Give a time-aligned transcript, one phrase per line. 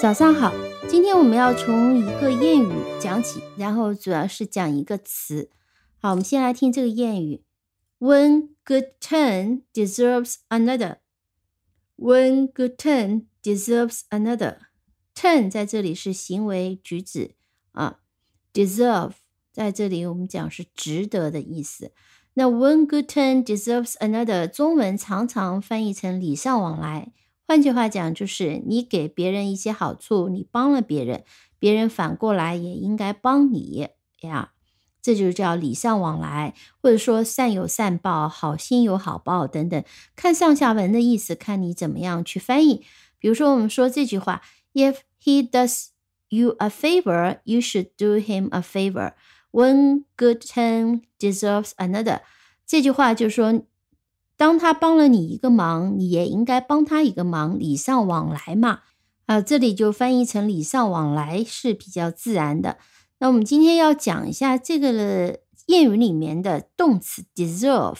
[0.00, 0.54] 早上好，
[0.88, 5.50] 今天我们要从一个谚语讲起，然后主要是讲一个词。
[6.00, 7.42] 好，我们先来听这个谚语
[7.98, 10.98] ：One good turn deserves another.
[11.96, 14.58] One good turn deserves another.
[15.16, 17.34] Turn 在这里是行为举止
[17.72, 17.98] 啊
[18.52, 19.14] ，deserve
[19.50, 21.90] 在这里我们讲是值得的意思。
[22.34, 27.12] 那 One good turn deserves another，中文常常翻译成礼尚往来。
[27.48, 31.24] 换句话讲，就是你给别人一些好处，你帮了别人，
[31.58, 33.88] 别人反过来也应该帮你
[34.20, 34.52] 呀。
[35.00, 39.82] 这就叫礼尚往来，或者说善有善报，好心有好报等等。
[40.14, 42.84] 看上下文的意思，看你怎么样去翻译。
[43.18, 44.42] 比如说，我们说这句话
[44.74, 45.86] ：If he does
[46.28, 49.14] you a favor, you should do him a favor.
[49.52, 52.20] One good turn deserves another。
[52.66, 53.62] 这句话就是说。
[54.38, 58.80] 当他帮了你一个忙，你也应该帮他一个忙，礼尚往来嘛。
[59.26, 62.78] 啊，这里就翻译成礼尚往来是比较自然的。
[63.18, 67.98] 那我们今天要讲一下这个谚语里面的动词 deserve，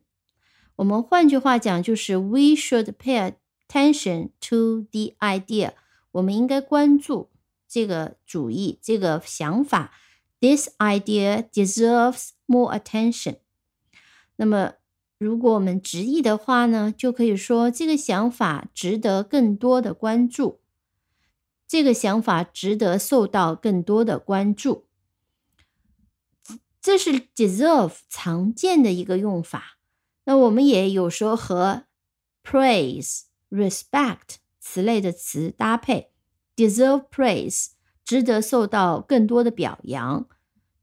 [0.75, 3.35] 我们换句话讲，就是 “We should pay
[3.69, 5.71] attention to the idea。”
[6.11, 7.29] 我们应该关注
[7.69, 9.93] 这个主意、这个想法。
[10.41, 13.37] This idea deserves more attention。
[14.37, 14.73] 那么，
[15.19, 20.59] 如果我们直译的话呢，就可以说这个想法值得更多的关注。
[21.67, 24.87] 这个想法值得受到更多的关注。
[26.81, 29.77] 这是 deserve 常见的一个用法。
[30.25, 31.83] 那我们也有时候和
[32.43, 36.11] praise、respect 此类的词搭配
[36.55, 37.67] ，deserve praise。
[38.10, 40.28] 值得受到更多的表扬，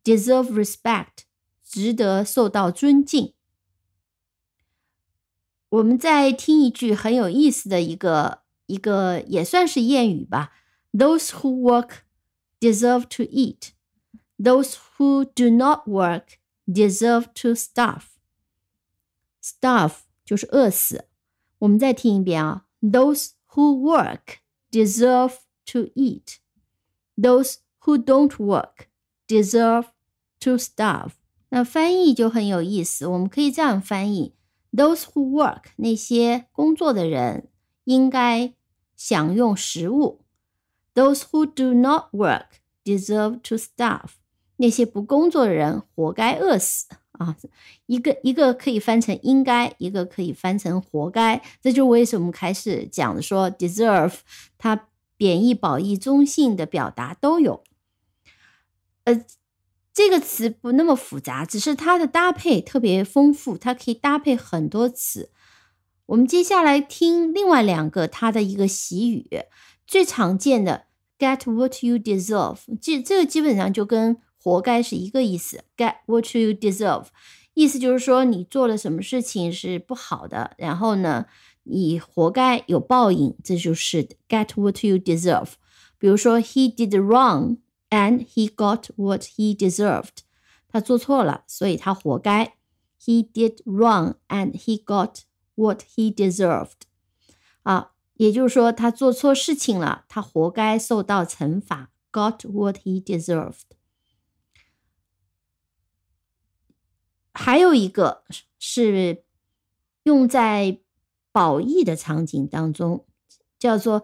[0.04, 1.26] deserve respect，
[1.64, 3.34] 值得受到尊敬。
[5.70, 10.52] 我们再听一句很有意思的一个一个也算是谚语吧：
[10.92, 12.02] Those who work
[12.60, 13.70] deserve to eat;
[14.38, 16.38] those who do not work
[16.68, 18.04] deserve to starve.
[19.42, 21.06] Starve 就是饿死。
[21.60, 24.38] 我们再听一遍啊：Those who work
[24.70, 26.38] deserve to eat.
[27.21, 28.87] Those who don't work
[29.27, 29.87] deserve
[30.41, 31.11] to starve。
[31.49, 34.35] 那翻译就很有意思，我们可以这样翻译
[34.73, 37.49] ：Those who work，那些工作的人
[37.85, 38.55] 应该
[38.95, 40.21] 享用食物
[40.95, 42.47] ；Those who do not work
[42.85, 44.11] deserve to starve，
[44.59, 47.37] 那些不工作的人活该饿死啊！
[47.87, 51.43] 一个一个可以翻成应该，一个可以翻成活该。
[51.61, 54.19] 这就为什么开始讲的说 deserve
[54.57, 54.88] 它。
[55.19, 57.63] 贬义、褒义、中性的表达都有。
[59.05, 59.25] 呃，
[59.93, 65.31] 这个词不那么复杂，只是它的搭配特别丰富，它可以搭配很多词。
[66.07, 69.29] 我们接下来听另外两个它的一个习语，
[69.87, 70.85] 最常见的
[71.19, 75.65] “get what you deserve”，这这个基本上就跟活该是一个意思。
[75.77, 77.07] “get what you deserve”
[77.55, 81.27] 意思就是说你做了什么事情是不好的，然后呢？
[81.69, 85.53] 你活该有报应，这就是 get what you deserve。
[85.99, 87.59] 比如说，he did wrong
[87.91, 90.19] and he got what he deserved。
[90.69, 92.55] 他做错了，所以他活该。
[93.01, 95.23] He did wrong and he got
[95.55, 96.83] what he deserved。
[97.63, 101.91] 啊，也就是说，他做错事情了，他活该受到惩罚。
[102.11, 103.63] Got what he deserved。
[107.33, 108.25] 还有一个
[108.59, 109.25] 是
[110.03, 110.81] 用在
[111.39, 113.05] 褒义的场景当中，
[113.61, 114.03] 叫做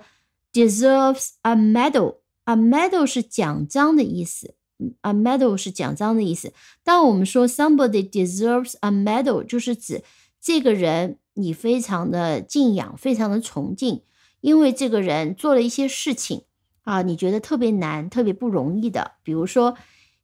[0.53, 2.19] deserves a medal。
[2.45, 4.55] a medal 是奖章的意思
[5.01, 6.53] ，a medal 是奖章的意思。
[6.85, 10.05] 当我们说 somebody deserves a medal，就是指
[10.41, 14.03] 这个人你非常的敬仰，非常的崇敬，
[14.41, 16.45] 因为这个人做了一些事情
[16.83, 19.77] 啊，你觉得特别难、特别不容易的，比如说。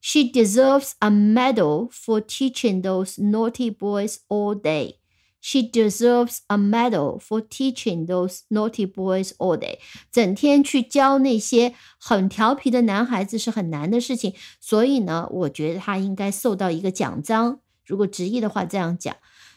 [0.03, 5.00] She deserves a medal for teaching those naughty boys all day.
[5.41, 9.79] She deserves a medal for teaching those naughty boys all day.
[10.13, 17.61] 整天去教那些很调皮的男孩子是很难的事情，所以呢，我觉得他应该受到一个奖章。
[17.87, 19.17] 如果直译的话，这样讲，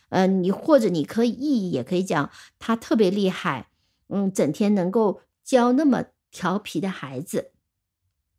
[0.10, 3.68] 嗯，你或者你可以意译也可以讲，他特别厉害，
[4.10, 7.52] 嗯，整天能够教那么调皮的孩子。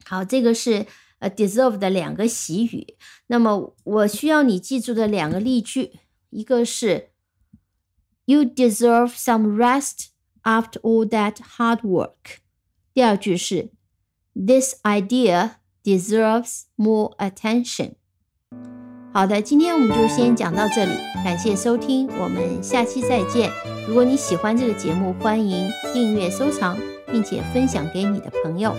[0.05, 0.87] 好，这个是。
[1.21, 2.97] 呃，deserve 的两个习语，
[3.29, 5.93] 那么我需要你记住的两个例句，
[6.29, 7.13] 一个是
[8.26, 10.10] You deserve some rest
[10.44, 12.40] after all that hard work。
[12.94, 13.72] 第二句是
[14.34, 15.52] This idea
[15.84, 17.94] deserves more attention。
[19.12, 20.92] 好的，今天我们就先讲到这里，
[21.24, 23.52] 感谢收听，我们下期再见。
[23.88, 26.78] 如果你喜欢这个节目，欢迎订阅、收藏，
[27.12, 28.76] 并且分享给你的朋友。